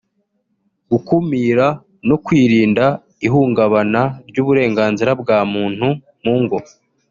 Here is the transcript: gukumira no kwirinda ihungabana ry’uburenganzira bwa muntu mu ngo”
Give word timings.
gukumira 0.91 1.65
no 2.07 2.15
kwirinda 2.25 2.85
ihungabana 3.27 4.01
ry’uburenganzira 4.29 5.11
bwa 5.21 5.39
muntu 5.53 5.87
mu 6.23 6.35
ngo” 6.43 6.57